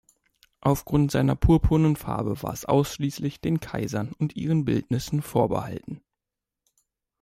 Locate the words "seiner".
1.11-1.35